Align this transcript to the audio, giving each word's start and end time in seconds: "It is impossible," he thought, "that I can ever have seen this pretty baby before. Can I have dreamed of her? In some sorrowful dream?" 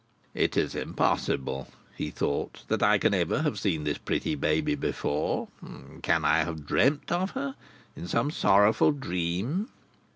"It 0.33 0.57
is 0.57 0.73
impossible," 0.73 1.67
he 1.95 2.09
thought, 2.09 2.63
"that 2.69 2.81
I 2.81 2.97
can 2.97 3.13
ever 3.13 3.43
have 3.43 3.59
seen 3.59 3.83
this 3.83 3.99
pretty 3.99 4.33
baby 4.33 4.73
before. 4.73 5.49
Can 6.01 6.25
I 6.25 6.39
have 6.39 6.65
dreamed 6.65 7.11
of 7.11 7.29
her? 7.37 7.53
In 7.95 8.07
some 8.07 8.31
sorrowful 8.31 8.93
dream?" 8.93 9.69